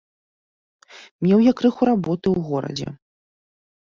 Меў 1.25 1.39
я 1.49 1.53
крыху 1.59 1.81
работы 1.91 2.27
ў 2.35 2.37
горадзе. 2.47 2.87